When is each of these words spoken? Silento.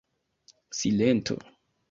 Silento. 0.79 1.35